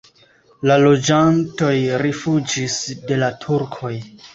La 0.71 0.77
loĝantoj 0.83 1.75
rifuĝis 2.07 2.83
de 3.09 3.23
la 3.25 3.35
turkoj. 3.49 3.99